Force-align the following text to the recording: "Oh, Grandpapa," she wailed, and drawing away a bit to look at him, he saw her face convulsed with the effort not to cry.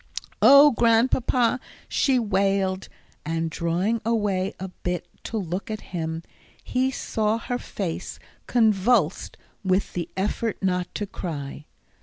"Oh, 0.41 0.71
Grandpapa," 0.71 1.59
she 1.87 2.17
wailed, 2.17 2.89
and 3.23 3.51
drawing 3.51 4.01
away 4.03 4.55
a 4.59 4.69
bit 4.69 5.07
to 5.25 5.37
look 5.37 5.69
at 5.69 5.81
him, 5.93 6.23
he 6.63 6.89
saw 6.89 7.37
her 7.37 7.59
face 7.59 8.17
convulsed 8.47 9.37
with 9.63 9.93
the 9.93 10.09
effort 10.17 10.57
not 10.63 10.95
to 10.95 11.05
cry. 11.05 11.65